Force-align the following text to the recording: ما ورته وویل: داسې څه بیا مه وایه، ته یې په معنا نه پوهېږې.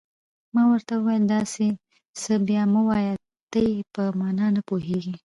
ما 0.53 0.63
ورته 0.71 0.93
وویل: 0.97 1.23
داسې 1.35 1.65
څه 2.21 2.33
بیا 2.47 2.63
مه 2.73 2.81
وایه، 2.87 3.13
ته 3.51 3.59
یې 3.67 3.75
په 3.93 4.03
معنا 4.19 4.47
نه 4.55 4.61
پوهېږې. 4.69 5.13